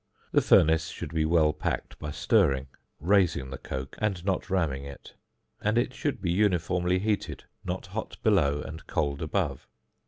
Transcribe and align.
The 0.31 0.41
furnace 0.41 0.87
should 0.87 1.13
be 1.13 1.25
well 1.25 1.53
packed 1.53 1.99
by 1.99 2.09
stirring, 2.09 2.69
raising 2.99 3.51
the 3.51 3.59
coke 3.59 3.95
and 3.99 4.25
not 4.25 4.49
ramming 4.49 4.83
it, 4.83 5.13
and 5.61 5.77
it 5.77 5.93
should 5.93 6.23
be 6.23 6.31
uniformly 6.31 6.97
heated, 6.97 7.43
not 7.63 7.85
hot 7.85 8.17
below 8.23 8.63
and 8.63 8.87
cold 8.87 9.21
above. 9.21 9.67